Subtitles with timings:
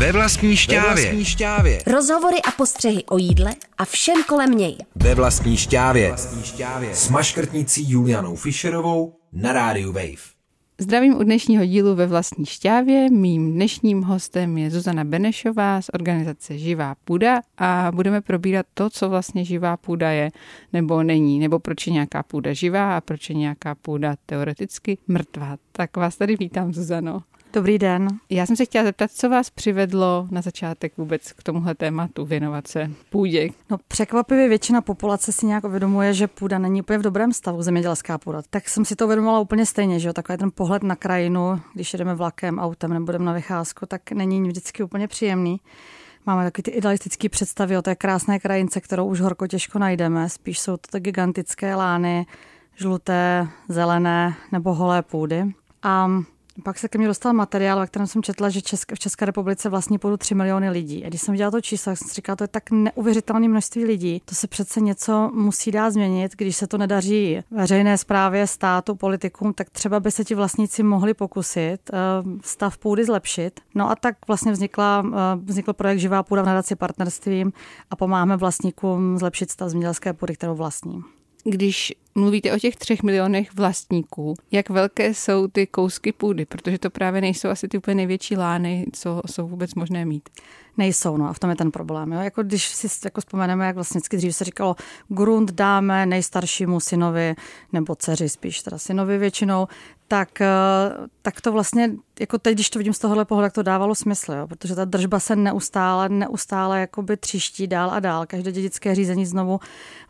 [0.00, 0.94] Ve vlastní šťávě.
[0.94, 1.82] Ve vlastní šťávě.
[1.86, 4.76] Rozhovory a postřehy o jídle a všem kolem něj.
[4.94, 6.08] Ve vlastní šťávě.
[6.08, 6.94] Vlastní šťávě.
[6.94, 10.30] S maškrtnicí Julianou Fischerovou na rádiu Wave.
[10.78, 13.10] Zdravím u dnešního dílu ve vlastní šťávě.
[13.10, 19.08] Mým dnešním hostem je Zuzana Benešová z organizace Živá půda a budeme probírat to, co
[19.08, 20.30] vlastně živá půda je
[20.72, 25.56] nebo není, nebo proč je nějaká půda živá a proč je nějaká půda teoreticky mrtvá.
[25.72, 27.22] Tak vás tady vítám, Zuzano.
[27.52, 28.08] Dobrý den.
[28.30, 32.66] Já jsem se chtěla zeptat, co vás přivedlo na začátek vůbec k tomuhle tématu věnovat
[32.66, 33.48] se půdě?
[33.70, 38.18] No překvapivě většina populace si nějak uvědomuje, že půda není úplně v dobrém stavu, zemědělská
[38.18, 38.42] půda.
[38.50, 41.92] Tak jsem si to uvědomovala úplně stejně, že jo, takový ten pohled na krajinu, když
[41.92, 45.60] jedeme vlakem, autem nebo jdeme na vycházku, tak není vždycky úplně příjemný.
[46.26, 50.28] Máme takový ty idealistické představy o té krásné krajince, kterou už horko těžko najdeme.
[50.28, 52.26] Spíš jsou to ty gigantické lány,
[52.76, 55.44] žluté, zelené nebo holé půdy.
[55.82, 56.10] A
[56.60, 59.68] pak se ke mně dostal materiál, ve kterém jsem četla, že Česk- v České republice
[59.68, 61.04] vlastní půdu 3 miliony lidí.
[61.04, 63.84] A když jsem viděla to číslo, tak jsem si říkala, to je tak neuvěřitelné množství
[63.84, 64.22] lidí.
[64.24, 69.52] To se přece něco musí dát změnit, když se to nedaří veřejné správě, státu, politikům,
[69.52, 73.60] tak třeba by se ti vlastníci mohli pokusit uh, stav půdy zlepšit.
[73.74, 75.12] No a tak vlastně vznikla, uh,
[75.44, 77.52] vznikl projekt Živá půda v nadaci partnerstvím
[77.90, 81.02] a pomáháme vlastníkům zlepšit stav zemědělské půdy, kterou vlastní.
[81.44, 86.90] Když mluvíte o těch třech milionech vlastníků, jak velké jsou ty kousky půdy, protože to
[86.90, 90.28] právě nejsou asi ty úplně největší lány, co jsou vůbec možné mít.
[90.76, 92.12] Nejsou, no a v tom je ten problém.
[92.12, 92.20] Jo?
[92.20, 94.76] Jako když si jako vzpomeneme, jak vlastně dřív se říkalo,
[95.08, 97.34] grunt dáme nejstaršímu synovi
[97.72, 99.66] nebo dceři spíš, teda synovi většinou,
[100.08, 100.48] tak, eh,
[101.22, 104.32] tak to vlastně, jako teď, když to vidím z tohohle pohledu, tak to dávalo smysl,
[104.32, 104.46] jo?
[104.46, 108.26] protože ta držba se neustále, neustále jakoby tříští dál a dál.
[108.26, 109.60] Každé dědické řízení znovu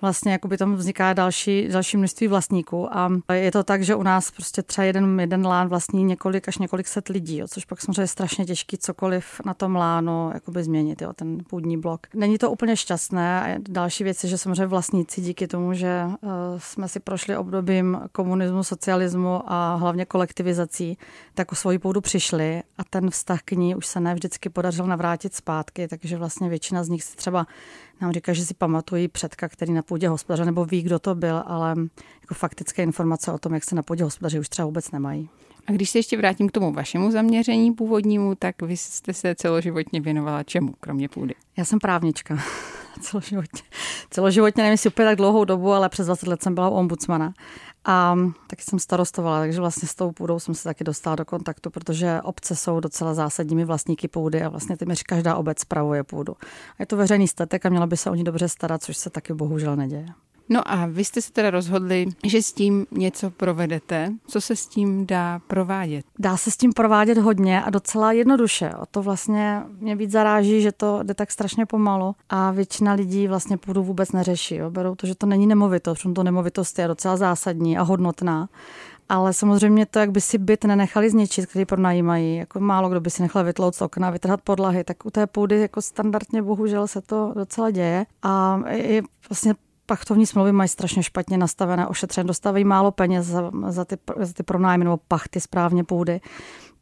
[0.00, 4.30] vlastně jakoby tam vzniká další, další množství vlastníků a je to tak, že u nás
[4.30, 7.46] prostě třeba jeden, jeden lán vlastní několik až několik set lidí, jo?
[7.48, 11.12] což pak samozřejmě je strašně těžký cokoliv na tom lánu jakoby změnit, jo?
[11.12, 12.00] ten půdní blok.
[12.14, 16.30] Není to úplně šťastné a další věc je, že samozřejmě vlastníci díky tomu, že uh,
[16.58, 20.98] jsme si prošli obdobím komunismu, socialismu a hlavně kolektivizací,
[21.34, 24.86] tak o svoji půdu přišli a ten vztah k ní už se ne vždycky podařil
[24.86, 27.46] navrátit zpátky, takže vlastně většina z nich si třeba
[28.00, 31.42] nám říká, že si pamatují předka, který na půdě hospodařil, nebo ví, kdo to byl,
[31.46, 31.74] ale
[32.20, 35.28] jako faktické informace o tom, jak se na půdě hospodaří, už třeba vůbec nemají.
[35.66, 40.00] A když se ještě vrátím k tomu vašemu zaměření původnímu, tak vy jste se celoživotně
[40.00, 41.34] věnovala čemu, kromě půdy?
[41.56, 42.38] Já jsem právnička.
[43.00, 43.62] celoživotně.
[44.10, 47.32] Celoživotně nevím, jestli úplně tak dlouhou dobu, ale přes 20 let jsem byla u ombudsmana.
[47.84, 51.70] A taky jsem starostovala, takže vlastně s tou půdou jsem se taky dostala do kontaktu,
[51.70, 56.36] protože obce jsou docela zásadními vlastníky půdy a vlastně téměř každá obec spravuje půdu.
[56.72, 59.10] A je to veřejný statek a měla by se o ní dobře starat, což se
[59.10, 60.06] taky bohužel neděje.
[60.52, 64.12] No a vy jste se teda rozhodli, že s tím něco provedete.
[64.26, 66.04] Co se s tím dá provádět?
[66.18, 68.70] Dá se s tím provádět hodně a docela jednoduše.
[68.82, 73.28] O to vlastně mě víc zaráží, že to jde tak strašně pomalu a většina lidí
[73.28, 74.54] vlastně půdu vůbec neřeší.
[74.54, 74.70] Jo.
[74.70, 78.48] Berou to, že to není nemovitost, to nemovitost je docela zásadní a hodnotná.
[79.08, 83.10] Ale samozřejmě to, jak by si byt nenechali zničit, který pronajímají, jako málo kdo by
[83.10, 87.00] si nechal vytlout z okna, vytrhat podlahy, tak u té půdy jako standardně bohužel se
[87.00, 88.06] to docela děje.
[88.22, 89.54] A je vlastně
[89.90, 94.42] pachtovní smlouvy mají strašně špatně nastavené, ošetřené, dostávají málo peněz za, za, ty, za ty
[94.42, 96.20] pronájmy nebo pachty správně půdy.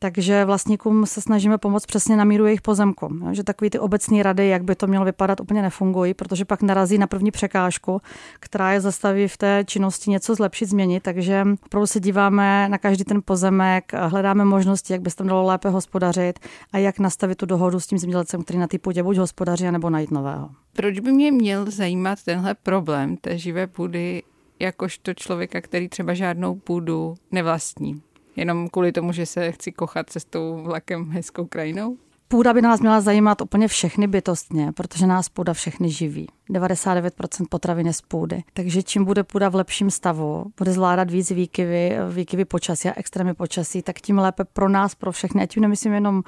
[0.01, 3.09] Takže vlastníkům se snažíme pomoct přesně na míru jejich pozemku.
[3.33, 6.99] Že takový ty obecné rady, jak by to mělo vypadat, úplně nefungují, protože pak narazí
[6.99, 8.01] na první překážku,
[8.41, 11.03] která je zastaví v té činnosti něco zlepšit, změnit.
[11.03, 15.47] Takže opravdu se díváme na každý ten pozemek, hledáme možnosti, jak by se tam dalo
[15.47, 16.39] lépe hospodařit
[16.73, 19.91] a jak nastavit tu dohodu s tím zemědělcem, který na té půdě buď hospodaří, nebo
[19.91, 20.51] najít nového.
[20.73, 24.23] Proč by mě měl zajímat tenhle problém té živé půdy
[24.61, 28.03] jakožto člověka, který třeba žádnou půdu nevlastní?
[28.39, 31.97] Jenom kvůli tomu, že se chci kochat cestou vlakem hezkou krajinou?
[32.29, 36.27] Půda by nás měla zajímat úplně všechny bytostně, protože nás půda všechny živí.
[36.51, 38.43] 99% potravin je z půdy.
[38.53, 43.35] Takže čím bude půda v lepším stavu, bude zvládat víc výkyvy, výkyvy počasí a extrémy
[43.35, 45.43] počasí, tak tím lépe pro nás, pro všechny.
[45.43, 46.23] A tím nemyslím jenom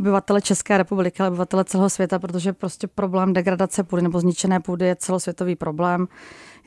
[0.00, 4.86] obyvatele České republiky, ale obyvatele celého světa, protože prostě problém degradace půdy nebo zničené půdy
[4.86, 6.08] je celosvětový problém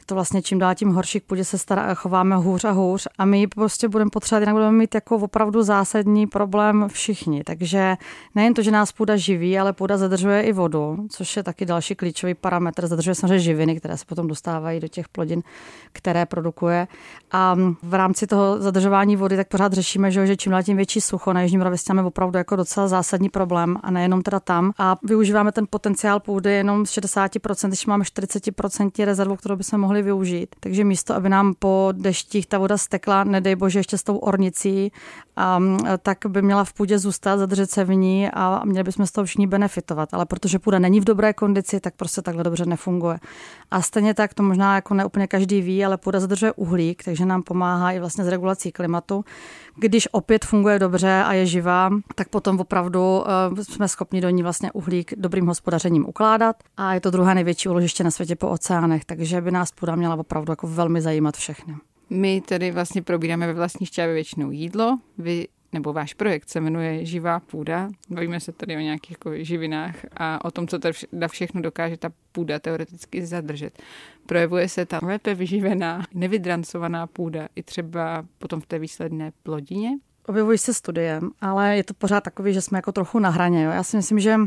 [0.10, 3.26] to vlastně čím dál tím horší k půdě se stará, chováme hůř a hůř a
[3.26, 7.44] my prostě budeme potřebovat, jinak budeme mít jako opravdu zásadní problém všichni.
[7.44, 7.96] Takže
[8.36, 11.96] nejen to, že nás půda živí, ale půda zadržuje i vodu, což je taky další
[11.96, 12.88] klíčový parametr.
[12.88, 15.42] Zadržuje samozřejmě živiny, které se potom dostávají do těch plodin,
[15.94, 16.88] které produkuje.
[17.32, 21.34] A v rámci toho zadržování vody tak pořád řešíme, že, čím dál tím větší sucho
[21.34, 24.72] na Jižním Moravě máme opravdu jako docela zásadní problém a nejenom teda tam.
[24.78, 29.99] A využíváme ten potenciál půdy jenom z 60%, když máme 40% rezervu, kterou bychom mohli
[30.00, 30.56] mohli využít.
[30.60, 34.92] Takže místo, aby nám po deštích ta voda stekla, nedej bože ještě s tou ornicí,
[35.36, 35.60] a,
[36.02, 39.26] tak by měla v půdě zůstat, zadržet se v ní a měli bychom z toho
[39.26, 40.14] všichni benefitovat.
[40.14, 43.20] Ale protože půda není v dobré kondici, tak prostě takhle dobře nefunguje.
[43.72, 47.44] A stejně tak to možná jako neúplně každý ví, ale půda zadržuje uhlík, takže nám
[47.44, 49.26] pomáhá i vlastně s regulací klimatu.
[49.82, 54.44] Když opět funguje dobře a je živá, tak potom opravdu uh, jsme schopni do ní
[54.44, 56.56] vlastně uhlík dobrým hospodařením ukládat.
[56.78, 60.16] A je to druhé největší úložiště na světě po oceánech, takže by nás půda měla
[60.16, 61.76] opravdu jako velmi zajímat všechny.
[62.10, 65.00] My tedy vlastně probíráme ve vlastní šťávě většinou jídlo.
[65.18, 67.90] Vy nebo váš projekt se jmenuje Živá půda.
[68.10, 72.12] Bavíme se tady o nějakých jako živinách a o tom, co ta všechno dokáže ta
[72.32, 73.82] půda teoreticky zadržet.
[74.26, 79.90] Projevuje se ta lépe vyživená, nevydrancovaná půda i třeba potom v té výsledné plodině?
[80.28, 83.64] Objevují se studiem, ale je to pořád takový, že jsme jako trochu na hraně.
[83.64, 83.72] Jo.
[83.72, 84.38] Já si myslím, že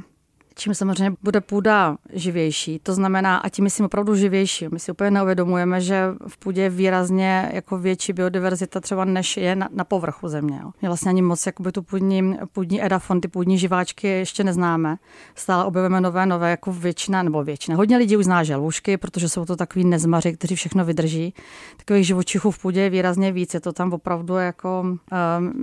[0.54, 2.78] čím samozřejmě bude půda živější.
[2.78, 4.68] To znamená, a tím myslím opravdu živější.
[4.72, 9.56] My si úplně neuvědomujeme, že v půdě je výrazně jako větší biodiverzita třeba než je
[9.56, 10.60] na, na povrchu země.
[10.82, 14.96] My vlastně ani moc jakoby tu půdní, půdní edafon, ty půdní živáčky ještě neznáme.
[15.34, 17.76] Stále objevujeme nové, nové jako většina, nebo většina.
[17.76, 21.34] Hodně lidí už zná želvušky, protože jsou to takový nezmaři, kteří všechno vydrží.
[21.76, 23.54] Takových živočichů v půdě je výrazně víc.
[23.54, 24.98] Je to tam opravdu jako um,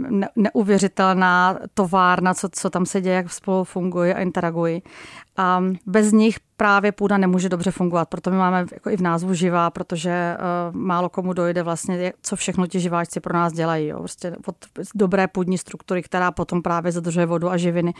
[0.09, 4.78] ne, neuvěřitelná továrna, co, co tam se děje, jak spolu fungují a interagují.
[5.37, 8.09] A bez nich právě půda nemůže dobře fungovat.
[8.09, 10.37] Proto my máme jako i v názvu živá, protože
[10.69, 13.87] uh, málo komu dojde vlastně, co všechno ti živáčci pro nás dělají.
[13.87, 13.99] Jo.
[13.99, 14.55] Prostě od
[14.95, 17.93] dobré půdní struktury, která potom právě zadržuje vodu a živiny,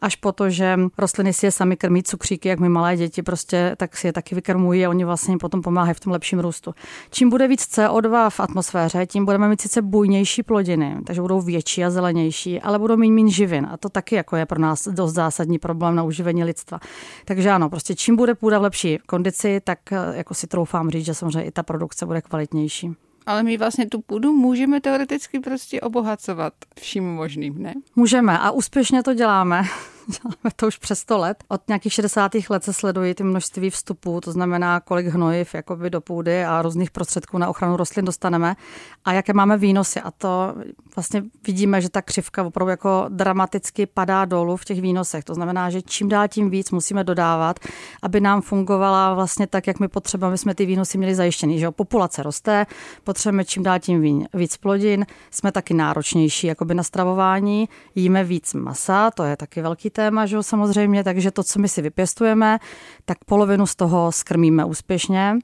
[0.00, 3.74] až po to, že rostliny si je sami krmí cukříky, jak my malé děti, prostě
[3.76, 6.74] tak si je taky vykrmují a oni vlastně potom pomáhají v tom lepším růstu.
[7.10, 11.84] Čím bude víc CO2 v atmosféře, tím budeme mít sice bujnější plodiny, takže budou větší
[11.84, 13.66] a zelenější, ale budou méně živin.
[13.70, 16.80] A to taky jako je pro nás dost zásadní problém na uživení lidstva.
[17.24, 21.04] Takže ano, prostě čím bude půda v lepší kondici, tak eh, jako si troufám říct,
[21.04, 22.90] že samozřejmě i ta produkce bude kvalitnější.
[23.26, 27.74] Ale my vlastně tu půdu můžeme teoreticky prostě obohacovat vším možným, ne?
[27.96, 29.62] Můžeme a úspěšně to děláme.
[30.06, 31.44] děláme to už přes 100 let.
[31.48, 32.32] Od nějakých 60.
[32.50, 36.90] let se sledují ty množství vstupů, to znamená, kolik hnojiv jakoby do půdy a různých
[36.90, 38.56] prostředků na ochranu rostlin dostaneme
[39.04, 40.00] a jaké máme výnosy.
[40.00, 40.54] A to
[40.96, 45.24] vlastně vidíme, že ta křivka opravdu jako dramaticky padá dolů v těch výnosech.
[45.24, 47.60] To znamená, že čím dál tím víc musíme dodávat,
[48.02, 51.58] aby nám fungovala vlastně tak, jak my potřebujeme, jsme ty výnosy měli zajištěný.
[51.58, 51.72] Že jo?
[51.72, 52.66] Populace roste,
[53.04, 59.10] potřebujeme čím dál tím víc plodin, jsme taky náročnější jakoby na stravování, jíme víc masa,
[59.10, 62.58] to je taky velký téma, že jo, samozřejmě, takže to, co my si vypěstujeme,
[63.04, 65.38] tak polovinu z toho skrmíme úspěšně.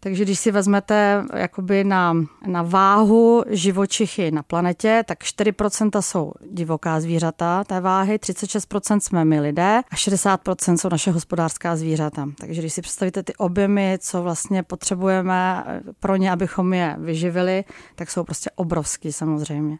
[0.00, 2.16] Takže když si vezmete jakoby na,
[2.46, 9.40] na váhu živočichy na planetě, tak 4% jsou divoká zvířata té váhy, 36% jsme my
[9.40, 12.28] lidé a 60% jsou naše hospodářská zvířata.
[12.40, 15.64] Takže když si představíte ty objemy, co vlastně potřebujeme
[16.00, 17.64] pro ně, abychom je vyživili,
[17.94, 19.78] tak jsou prostě obrovský samozřejmě.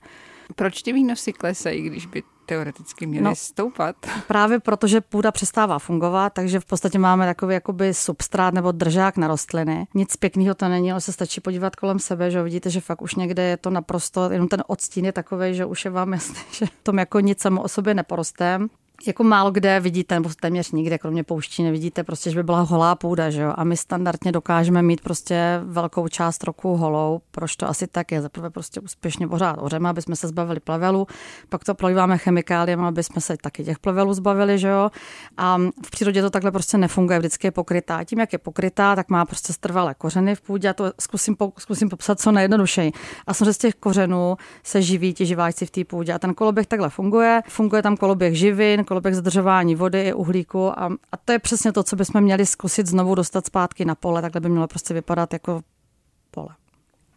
[0.56, 3.96] Proč ty výnosy klesají, když by teoreticky měly no, stoupat?
[4.26, 9.16] Právě proto, že půda přestává fungovat, takže v podstatě máme takový jakoby substrát nebo držák
[9.16, 9.86] na rostliny.
[9.94, 13.14] Nic pěkného to není, ale se stačí podívat kolem sebe, že vidíte, že fakt už
[13.14, 16.66] někde je to naprosto, jenom ten odstín je takový, že už je vám jasné, že
[16.82, 18.58] tom jako nic samo o sobě neporoste
[19.06, 22.94] jako málo kde vidíte, nebo téměř nikde, kromě pouští, nevidíte prostě, že by byla holá
[22.94, 23.52] půda, že jo?
[23.56, 28.22] A my standardně dokážeme mít prostě velkou část roku holou, proč to asi tak je.
[28.22, 31.06] Zaprvé prostě úspěšně pořád ořeme, aby jsme se zbavili plevelu,
[31.48, 34.90] pak to prolíváme chemikáliemi, aby jsme se taky těch plevelů zbavili, že jo?
[35.36, 38.04] A v přírodě to takhle prostě nefunguje, vždycky je pokrytá.
[38.04, 41.52] Tím, jak je pokrytá, tak má prostě strvalé kořeny v půdě a to zkusím, po,
[41.58, 42.92] zkusím popsat co nejjednodušeji.
[43.26, 46.12] A samozřejmě z těch kořenů se živí ti živáčci v té půdě.
[46.12, 47.42] A ten koloběh takhle funguje.
[47.48, 51.82] Funguje tam koloběh živin, koloběh zadržování vody i uhlíku a, a to je přesně to,
[51.82, 55.62] co bychom měli zkusit znovu dostat zpátky na pole, takhle by mělo prostě vypadat jako
[56.30, 56.48] pole.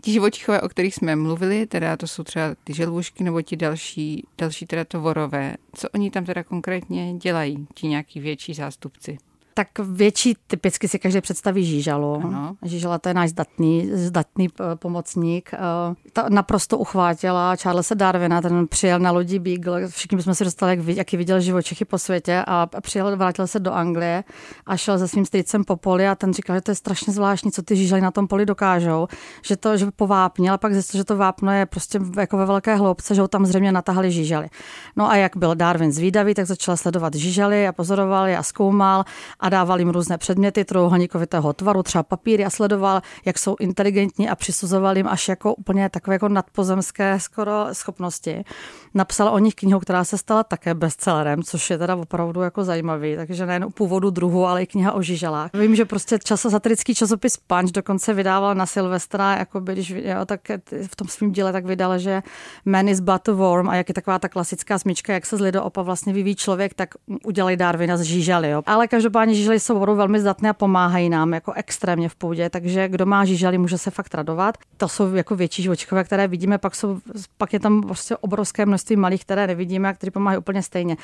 [0.01, 4.27] Ti živočichové, o kterých jsme mluvili, teda to jsou třeba ty želvušky nebo ti další,
[4.37, 9.17] další teda tovorové, co oni tam teda konkrétně dělají, ti nějaký větší zástupci?
[9.57, 12.21] Tak větší typicky si každý představí žížalu.
[12.23, 12.55] Ano.
[12.61, 15.49] Žížala to je náš zdatný, zdatný eh, pomocník.
[15.53, 15.59] Eh,
[16.13, 20.87] ta naprosto uchvátila Charlesa Darwina, ten přijel na lodi Beagle, všichni jsme si dostali, jak,
[20.87, 24.23] jaký viděl živočichy po světě a přijel, vrátil se do Anglie
[24.65, 27.51] a šel se svým strýcem po poli a ten říkal, že to je strašně zvláštní,
[27.51, 29.07] co ty žížaly na tom poli dokážou,
[29.41, 32.75] že to, že povápně, ale pak zjistil, že to vápno je prostě jako ve velké
[32.75, 34.49] hloubce, že ho tam zřejmě natahali žížaly.
[34.95, 39.05] No a jak byl Darwin zvídavý, tak začal sledovat žížaly a pozoroval je a zkoumal
[39.45, 44.35] a dával jim různé předměty trojuhelníkovitého tvaru, třeba papíry a sledoval, jak jsou inteligentní a
[44.35, 48.43] přisuzoval jim až jako úplně takové jako nadpozemské skoro schopnosti.
[48.93, 53.15] Napsal o nich knihu, která se stala také bestsellerem, což je teda opravdu jako zajímavý,
[53.15, 55.51] takže nejen u původu druhu, ale i kniha o žiželách.
[55.53, 60.25] Vím, že prostě čas, satirický časopis Punch dokonce vydával na Silvestra, jako by, když jo,
[60.25, 60.41] tak
[60.87, 62.23] v tom svém díle tak vydal, že
[62.65, 65.39] Man is but a worm a jak je taková ta klasická smyčka, jak se z
[65.39, 66.89] lido vlastně vyvíjí člověk, tak
[67.25, 68.49] udělají Darwina z žížaly.
[68.49, 68.61] Jo.
[68.65, 72.87] Ale každopádně žížaly jsou opravdu velmi zdatné a pomáhají nám jako extrémně v půdě, takže
[72.87, 74.57] kdo má žížaly, může se fakt radovat.
[74.77, 76.99] To jsou jako větší živočichové, které vidíme, pak, jsou,
[77.37, 80.97] pak je tam prostě obrovské množství malých, které nevidíme a které pomáhají úplně stejně.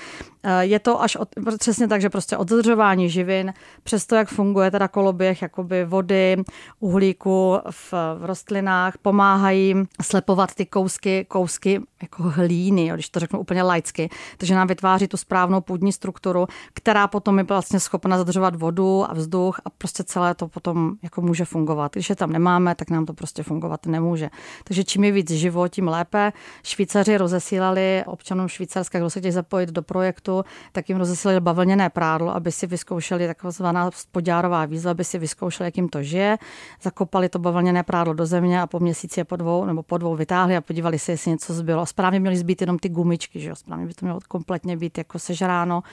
[0.43, 4.29] Eh, je to až od, přesně tak, že prostě od zadržování živin, přes to, jak
[4.29, 6.43] funguje teda koloběh jakoby vody,
[6.79, 13.39] uhlíku v, v rostlinách, pomáhají slepovat ty kousky, kousky jako hlíny, jo, když to řeknu
[13.39, 18.55] úplně laicky, takže nám vytváří tu správnou půdní strukturu, která potom je vlastně schopna zadržovat
[18.55, 21.93] vodu a vzduch a prostě celé to potom jako může fungovat.
[21.93, 24.29] Když je tam nemáme, tak nám to prostě fungovat nemůže.
[24.63, 26.33] Takže čím je víc život, tím lépe.
[26.63, 32.35] Švýcaři rozesílali občanům Švýcarska, kdo se chtějí zapojit do projektu, tak jim rozesílali bavlněné prádlo,
[32.35, 36.37] aby si vyzkoušeli takzvaná podjárová výzva, aby si vyzkoušeli, jak jim to žije.
[36.81, 40.15] Zakopali to bavlněné prádlo do země a po měsíci je po dvou nebo po dvou
[40.15, 41.81] vytáhli a podívali se, jestli něco zbylo.
[41.81, 43.55] A správně měli zbýt jenom ty gumičky, že jo?
[43.55, 45.83] správně by to mělo kompletně být jako sežráno.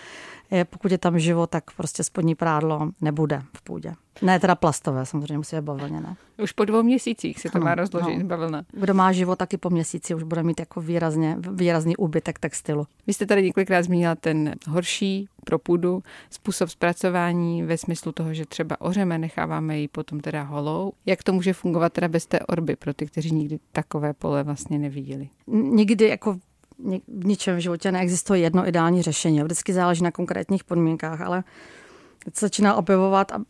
[0.71, 3.95] Pokud je tam život, tak prostě spodní prádlo nebude v půdě.
[4.23, 6.17] Ne teda plastové, samozřejmě musí být bavlněné.
[6.43, 8.25] Už po dvou měsících se to ano, má rozložit no.
[8.25, 8.63] bavlna.
[8.73, 12.87] Kdo má život, taky po měsíci už bude mít jako výrazně, výrazný úbytek textilu.
[13.07, 18.47] Vy jste tady několikrát zmínila ten horší pro půdu způsob zpracování ve smyslu toho, že
[18.47, 20.93] třeba ořeme, necháváme ji potom teda holou.
[21.07, 24.79] Jak to může fungovat teda bez té orby pro ty, kteří nikdy takové pole vlastně
[24.79, 25.29] neviděli?
[25.47, 26.39] Nikdy jako
[27.09, 29.43] v ničem v životě neexistuje jedno ideální řešení.
[29.43, 31.45] Vždycky záleží na konkrétních podmínkách, ale
[32.37, 33.41] začíná objevovat a,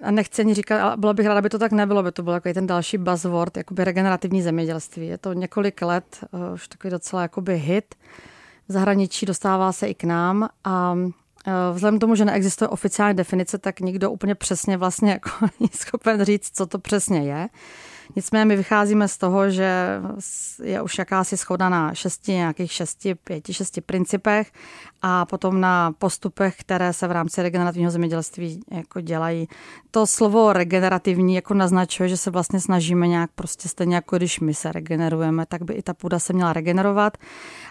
[0.00, 2.32] a nechci ani říkat, ale byla bych ráda, aby to tak nebylo, aby to byl
[2.32, 5.06] jako ten další buzzword, jakoby regenerativní zemědělství.
[5.06, 7.94] Je to několik let, uh, už takový docela jakoby hit.
[8.68, 11.10] V zahraničí dostává se i k nám a uh,
[11.72, 16.24] Vzhledem k tomu, že neexistuje oficiální definice, tak nikdo úplně přesně vlastně jako není schopen
[16.24, 17.48] říct, co to přesně je.
[18.16, 20.00] Nicméně my vycházíme z toho, že
[20.62, 24.52] je už jakási schoda na šesti, nějakých šesti, pěti, šesti principech
[25.02, 29.48] a potom na postupech, které se v rámci regenerativního zemědělství jako dělají.
[29.90, 34.54] To slovo regenerativní jako naznačuje, že se vlastně snažíme nějak prostě stejně jako když my
[34.54, 37.18] se regenerujeme, tak by i ta půda se měla regenerovat.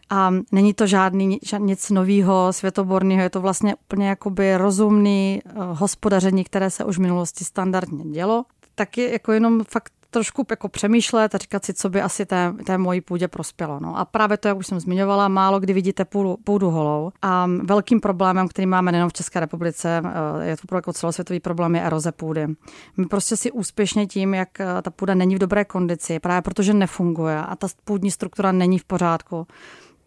[0.10, 6.44] A není to žádný, nic nového, světoborného, je to vlastně úplně jakoby rozumný eh, hospodaření,
[6.44, 8.46] které se už v minulosti standardně dělo.
[8.76, 12.78] Taky jako jenom fakt trošku jako přemýšlet a říkat si, co by asi té, té
[12.78, 13.80] mojí půdě prospělo.
[13.80, 13.98] No.
[13.98, 17.12] A právě to, jak už jsem zmiňovala, málo kdy vidíte půdu, půdu holou.
[17.22, 21.76] A velkým problémem, který máme nejen v České republice, eh, je to jako celosvětový problém,
[21.76, 22.48] je eroze půdy.
[22.98, 26.74] My prostě si úspěšně tím, jak eh, ta půda není v dobré kondici, právě protože
[26.74, 29.48] nefunguje a ta půdní struktura není v pořádku,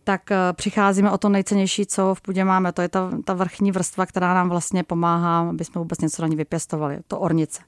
[0.04, 2.73] tak eh, přicházíme o to nejcennější, co v půdě máme.
[2.73, 6.28] To je ta, ta vrchní vrstva, která nám vlastně pomáhá, aby jsme vůbec něco na
[6.28, 6.99] ní vypěstovali.
[7.08, 7.62] To ornice.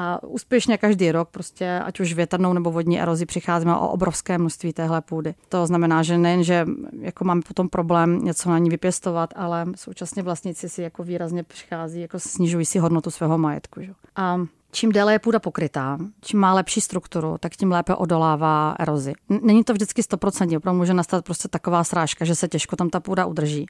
[0.00, 4.72] A úspěšně každý rok, prostě, ať už větrnou nebo vodní erozi, přicházíme o obrovské množství
[4.72, 5.34] téhle půdy.
[5.48, 6.66] To znamená, že nejen, že
[7.00, 12.00] jako máme potom problém něco na ní vypěstovat, ale současně vlastníci si jako výrazně přichází,
[12.00, 13.82] jako snižují si hodnotu svého majetku.
[13.82, 13.92] Že?
[14.16, 14.40] A
[14.72, 19.12] Čím déle je půda pokrytá, čím má lepší strukturu, tak tím lépe odolává erozi.
[19.42, 23.00] Není to vždycky 100%, opravdu může nastat prostě taková srážka, že se těžko tam ta
[23.00, 23.66] půda udrží.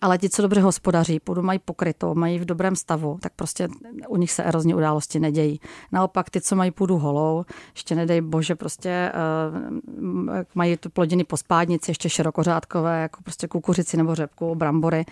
[0.00, 3.68] Ale ti, co dobře hospodaří, půdu mají pokrytou, mají v dobrém stavu, tak prostě
[4.08, 5.60] u nich se erozní události nedějí.
[5.92, 11.36] Naopak ty, co mají půdu holou, ještě nedej bože, prostě uh, mají tu plodiny po
[11.36, 15.04] spádnici, ještě širokořádkové, jako prostě kukuřici nebo řepku, brambory,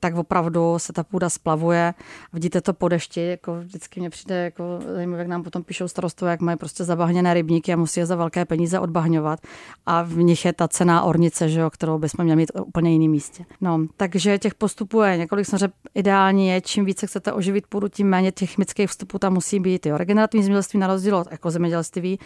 [0.00, 1.94] tak opravdu se ta půda splavuje.
[2.32, 6.30] Vidíte to po dešti, jako vždycky mě přijde jako zajímavé, jak nám potom píšou starostové,
[6.30, 9.40] jak mají prostě zabahněné rybníky a musí je za velké peníze odbahňovat.
[9.86, 13.10] A v nich je ta cená ornice, že jo, kterou bychom měli mít úplně jiném
[13.10, 13.44] místě.
[13.60, 18.08] No, takže těch postupů je několik, samozřejmě ideální je, čím více chcete oživit půdu, tím
[18.08, 19.86] méně těch chemických vstupů tam musí být.
[19.86, 19.96] Jo.
[19.96, 22.18] Regenerativní zemědělství na rozdíl od ekozemědělství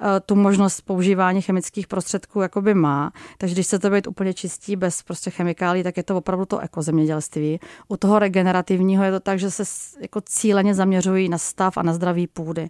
[0.00, 3.12] eh, tu možnost používání chemických prostředků jakoby má.
[3.38, 7.60] Takže když chcete být úplně čistí bez prostě chemikálí, tak je to opravdu to ekozemědělství.
[7.88, 9.62] U toho regenerativního je to tak, že se
[10.00, 12.68] jako cíleně zaměřují na stav a na zdraví půdy.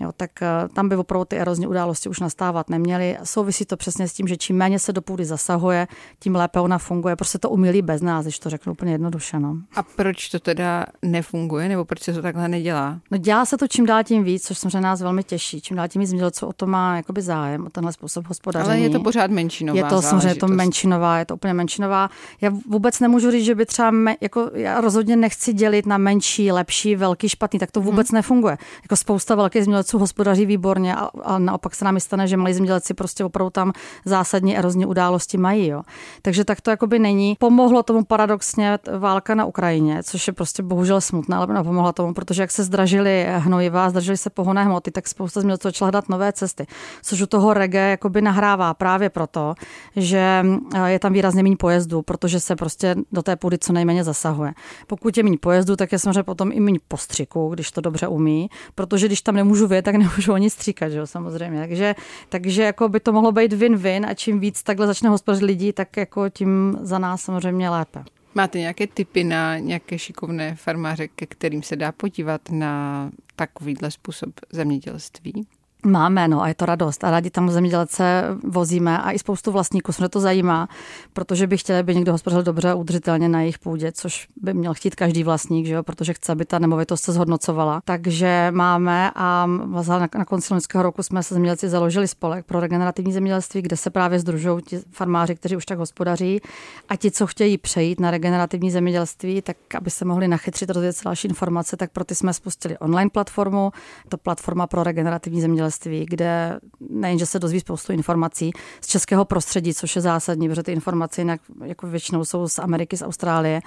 [0.00, 3.16] Jo, tak eh, tam by opravdu ty erozní události už nastávat neměly.
[3.24, 5.88] Souvisí to přesně s tím, že čím méně se do půdy zasahuje,
[6.18, 7.16] tím lépe ona funguje.
[7.16, 9.40] Prostě to umílí bez nás, když to řeknu úplně jednoduše.
[9.40, 9.56] No.
[9.76, 13.00] A proč to teda nefunguje, nebo proč se to takhle nedělá?
[13.10, 15.60] No dělá se to čím dál tím víc, což samozřejmě nás velmi těší.
[15.60, 18.70] Čím dál tím víc zemědělců o to má jakoby zájem, o tenhle způsob hospodaření.
[18.70, 22.10] Ale je to pořád menšinová Je to samozřejmě to menšinová, je to úplně menšinová.
[22.40, 26.52] Já vůbec nemůžu říct, že by třeba, me, jako já rozhodně nechci dělit na menší,
[26.52, 28.16] lepší, velký, špatný, tak to vůbec hmm.
[28.16, 28.58] nefunguje.
[28.82, 32.94] Jako spousta velkých zemědělců hospodaří výborně a, a naopak se nám stane, že malí zemědělci
[32.94, 33.72] prostě opravdu tam
[34.04, 35.66] zásadní erozní události mají.
[35.66, 35.82] Jo.
[36.22, 37.36] Takže tak to jakoby není.
[37.38, 42.42] Pomohlo tomu paradoxně válka na Ukrajině, což je prostě bohužel smutné, ale nepomohla tomu, protože
[42.42, 46.66] jak se zdražily hnojiva, zdražily se pohonné hmoty, tak spousta zemědělců začala hledat nové cesty.
[47.02, 49.54] Což u toho rege jakoby nahrává právě proto,
[49.96, 50.44] že
[50.86, 54.52] je tam výrazně méně pojezdů, protože se prostě do té půdy co nejméně zasahuje.
[54.86, 58.50] Pokud je méně pojezdů, tak je samozřejmě potom i méně postřiku, když to dobře umí,
[58.74, 61.60] protože když tam nemůžu vědět, tak nemůžu ani stříkat, že jo, samozřejmě.
[61.60, 61.94] Takže,
[62.28, 65.96] takže jako by to mohlo být win-win a čím víc takhle začne hospodařit lidí, tak
[65.96, 68.04] jako tím za nás samozřejmě lépe.
[68.34, 74.30] Máte nějaké typy na nějaké šikovné farmáře, ke kterým se dá podívat na takovýhle způsob
[74.52, 75.46] zemědělství?
[75.86, 77.04] Máme, no a je to radost.
[77.04, 80.68] A rádi tam zemědělce vozíme a i spoustu vlastníků se to zajímá,
[81.12, 84.74] protože by chtěli, aby někdo hospodařil dobře a udržitelně na jejich půdě, což by měl
[84.74, 85.82] chtít každý vlastník, že jo?
[85.82, 87.80] protože chce, aby ta nemovitost se zhodnocovala.
[87.84, 92.60] Takže máme a vlastně na, na konci loňského roku jsme se zemědělci založili spolek pro
[92.60, 96.40] regenerativní zemědělství, kde se právě združují ti farmáři, kteří už tak hospodaří
[96.88, 101.28] a ti, co chtějí přejít na regenerativní zemědělství, tak aby se mohli nachytřit, rozvíjet další
[101.28, 103.72] informace, tak pro ty jsme spustili online platformu,
[104.08, 106.60] to platforma pro regenerativní zemědělství zemědělství, kde
[106.90, 111.40] nejenže se dozví spoustu informací z českého prostředí, což je zásadní, protože ty informace jinak
[111.64, 113.60] jako většinou jsou z Ameriky, z Austrálie,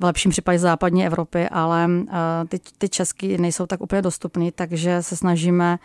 [0.00, 2.08] v lepším případě z západní Evropy, ale uh,
[2.48, 5.78] ty, ty česky nejsou tak úplně dostupné, takže se snažíme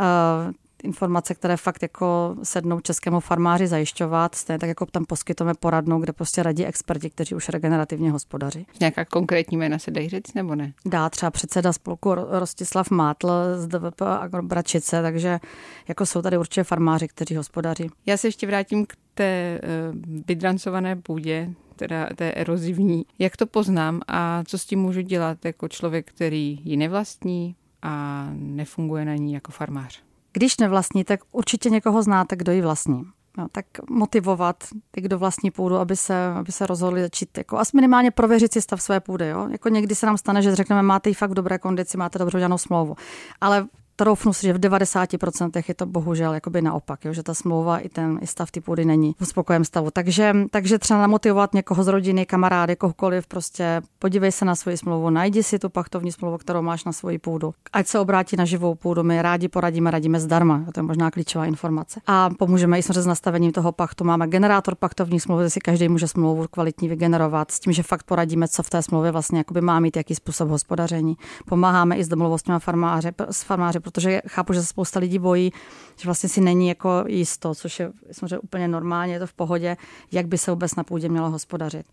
[0.00, 0.52] uh,
[0.84, 6.12] informace, které fakt jako sednou českému farmáři zajišťovat, stejně tak jako tam poskytujeme poradnou, kde
[6.12, 8.66] prostě radí experti, kteří už regenerativně hospodaří.
[8.80, 10.72] Nějaká konkrétní jména se dají říct nebo ne?
[10.86, 15.40] Dá třeba předseda spolku Rostislav Mátl z DVP Agrobračice, takže
[15.88, 17.90] jako jsou tady určitě farmáři, kteří hospodaří.
[18.06, 23.06] Já se ještě vrátím k té uh, vydrancované půdě, teda té erozivní.
[23.18, 28.26] Jak to poznám a co s tím můžu dělat jako člověk, který ji nevlastní a
[28.32, 30.02] nefunguje na ní jako farmář?
[30.34, 33.02] Když nevlastní, tak určitě někoho znáte, kdo ji vlastní.
[33.38, 38.10] No, tak motivovat ty, kdo vlastní půdu, aby se, aby se rozhodli začít, jako minimálně
[38.10, 39.28] prověřit si stav své půdy.
[39.28, 39.48] Jo?
[39.48, 42.38] Jako někdy se nám stane, že řekneme, máte ji fakt v dobré kondici, máte dobře
[42.38, 42.96] udělanou smlouvu.
[43.40, 47.78] Ale troufnu si, že v 90% je to bohužel jakoby naopak, jo, že ta smlouva
[47.78, 49.90] i ten i stav ty půdy není v spokojem stavu.
[49.90, 55.10] Takže, takže třeba namotivovat někoho z rodiny, kamarády, kohokoliv, prostě podívej se na svoji smlouvu,
[55.10, 57.54] najdi si tu pachtovní smlouvu, kterou máš na svoji půdu.
[57.72, 61.46] Ať se obrátí na živou půdu, my rádi poradíme, radíme zdarma, to je možná klíčová
[61.46, 62.00] informace.
[62.06, 64.04] A pomůžeme i s nastavením toho pachtu.
[64.04, 68.48] Máme generátor pachtovní smlouvy, si každý může smlouvu kvalitní vygenerovat, s tím, že fakt poradíme,
[68.48, 71.16] co v té smlouvě vlastně má mít, jaký způsob hospodaření.
[71.46, 75.52] Pomáháme i s domluvostmi farmáře, s farmáři, protože chápu, že se spousta lidí bojí,
[75.96, 79.76] že vlastně si není jako jisto, což je samozřejmě úplně normálně, je to v pohodě,
[80.12, 81.86] jak by se vůbec na půdě mělo hospodařit.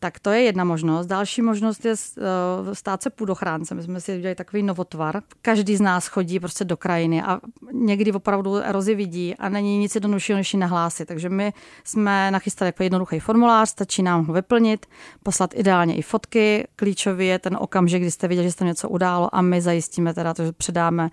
[0.00, 1.06] Tak to je jedna možnost.
[1.06, 3.74] Další možnost je eh, stát se půdochránce.
[3.74, 5.22] My jsme si udělali takový novotvar.
[5.42, 7.40] Každý z nás chodí prostě do krajiny a
[7.72, 11.08] někdy opravdu erozi vidí a není nic jednoduššího, než ji nahlásit.
[11.08, 11.52] Takže my
[11.84, 14.86] jsme nachystali jako jednoduchý formulář, stačí nám ho vyplnit,
[15.22, 16.66] poslat ideálně i fotky.
[16.76, 20.34] Klíčový je ten okamžik, kdy jste viděli, že se něco událo a my zajistíme teda
[20.34, 21.10] to, že předáme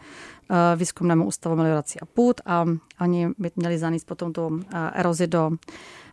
[0.75, 2.65] výzkumnému ústavu meliorací a půd a
[3.01, 5.51] oni by měli zanést potom tu eh, erozi do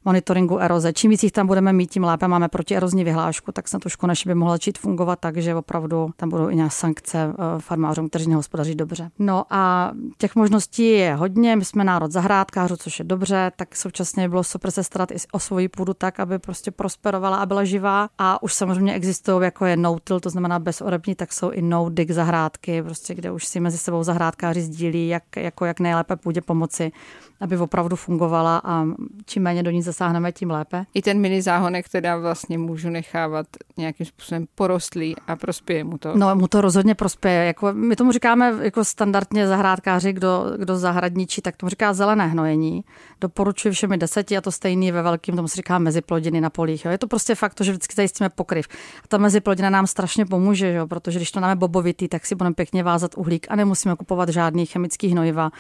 [0.09, 0.93] monitoringu eroze.
[0.93, 4.29] Čím víc jich tam budeme mít, tím lépe máme protierozní vyhlášku, tak snad už konečně
[4.29, 8.29] by mohla začít fungovat tak, že opravdu tam budou i nějaké sankce eh, farmářům, kteří
[8.31, 9.11] nehospodaří dobře.
[9.19, 11.57] No a těch možností je hodně.
[11.57, 15.39] My jsme národ zahrádkářů, což je dobře, tak současně bylo super se starat i o
[15.39, 18.09] svoji půdu tak, aby prostě prosperovala a byla živá.
[18.19, 22.11] A už samozřejmě existují, jako je no-till, to znamená bez orební, tak jsou i no-dig
[22.11, 26.93] zahrádky, prostě, kde už si mezi sebou zahrádkáři sdílí, jak, jako jak nejlépe půdě pomoci,
[27.41, 28.85] aby opravdu fungovala a
[29.27, 30.85] čím méně do ní zasáhneme, tím lépe.
[30.95, 36.17] I ten mini záhonek teda vlastně můžu nechávat nějakým způsobem porostlý a prospěje mu to.
[36.17, 37.45] No, mu to rozhodně prospěje.
[37.45, 42.85] Jako, my tomu říkáme jako standardně zahrádkáři, kdo, kdo zahradničí, tak tomu říká zelené hnojení.
[43.21, 46.85] Doporučuji všemi deseti a to stejný ve velkým, tomu se říká meziplodiny na polích.
[46.85, 46.91] Jo.
[46.91, 48.67] Je to prostě fakt to, že vždycky zajistíme pokryv.
[49.05, 52.55] A ta meziplodina nám strašně pomůže, jo, protože když to máme bobovitý, tak si budeme
[52.55, 55.51] pěkně vázat uhlík a nemusíme kupovat žádný chemický hnojiva.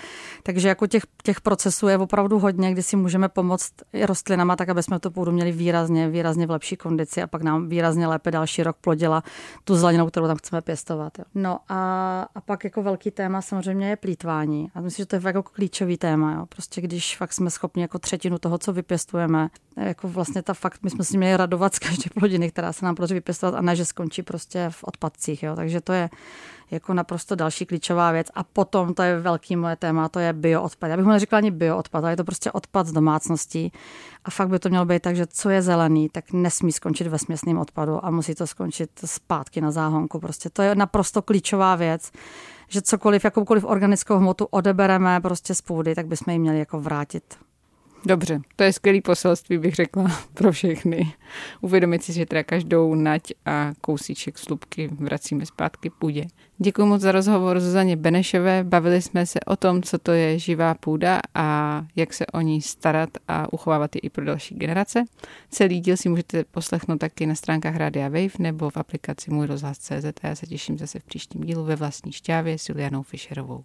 [0.42, 4.68] Takže jako těch, těch procesů je opravdu hodně, kdy si můžeme pomoct i rostlinama, tak
[4.68, 8.30] aby jsme to půdu měli výrazně, výrazně v lepší kondici a pak nám výrazně lépe
[8.30, 9.22] další rok plodila
[9.64, 11.18] tu zeleninu, kterou tam chceme pěstovat.
[11.18, 11.24] Jo.
[11.34, 14.70] No a, a pak jako velký téma samozřejmě je plítvání.
[14.74, 16.32] A myslím, že to je jako klíčový téma.
[16.32, 16.46] Jo.
[16.46, 20.90] Prostě když fakt jsme schopni jako třetinu toho, co vypěstujeme, jako vlastně ta fakt, my
[20.90, 23.84] jsme si měli radovat z každé plodiny, která se nám podaří vypěstovat a ne, že
[23.84, 25.42] skončí prostě v odpadcích.
[25.42, 25.56] Jo.
[25.56, 26.10] Takže to je
[26.70, 28.26] jako naprosto další klíčová věc.
[28.35, 30.90] A potom to je velký moje téma, to je bioodpad.
[30.90, 33.72] Já bych mu neřekla ani bioodpad, ale je to prostě odpad z domácností.
[34.24, 37.18] A fakt by to mělo být tak, že co je zelený, tak nesmí skončit ve
[37.18, 40.20] směsném odpadu a musí to skončit zpátky na záhonku.
[40.20, 42.11] Prostě to je naprosto klíčová věc
[42.70, 47.47] že cokoliv, jakoukoliv organickou hmotu odebereme prostě z půdy, tak bychom ji měli jako vrátit
[48.06, 51.12] Dobře, to je skvělý poselství, bych řekla, pro všechny.
[51.61, 56.26] Uvědomit si, že teda každou nať a kousíček slupky vracíme zpátky půdě.
[56.58, 58.64] Děkuji moc za rozhovor Zuzaně Benešové.
[58.64, 62.62] Bavili jsme se o tom, co to je živá půda a jak se o ní
[62.62, 65.04] starat a uchovávat ji i pro další generace.
[65.50, 70.04] Celý díl si můžete poslechnout taky na stránkách Radia Wave nebo v aplikaci Můj rozhlas.cz
[70.22, 73.64] a já se těším zase v příštím dílu ve vlastní šťávě s Julianou Fischerovou.